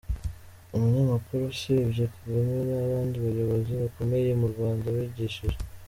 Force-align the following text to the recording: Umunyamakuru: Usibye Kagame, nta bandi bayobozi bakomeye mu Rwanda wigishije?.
Umunyamakuru: 0.75 1.41
Usibye 1.53 2.05
Kagame, 2.15 2.53
nta 2.67 2.79
bandi 2.89 3.15
bayobozi 3.25 3.71
bakomeye 3.81 4.29
mu 4.41 4.47
Rwanda 4.53 4.85
wigishije?. 4.95 5.59